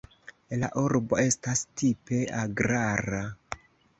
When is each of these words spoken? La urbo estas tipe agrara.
La 0.61 0.69
urbo 0.83 1.19
estas 1.23 1.61
tipe 1.81 2.21
agrara. 2.39 3.23